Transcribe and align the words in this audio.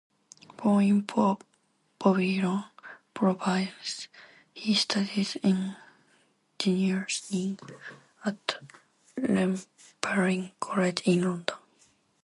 Born 0.57 0.83
in 0.83 1.01
Babylon 1.11 2.65
Province, 3.33 4.07
he 4.51 4.73
studied 4.73 5.39
engineering 5.43 7.05
at 8.25 8.59
Imperial 9.15 10.49
College 10.59 11.01
in 11.05 11.21
London. 11.21 11.55